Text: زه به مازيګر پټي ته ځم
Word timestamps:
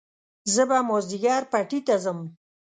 زه 0.53 0.63
به 0.69 0.77
مازيګر 0.89 1.41
پټي 1.51 1.79
ته 1.87 1.95
ځم 2.03 2.19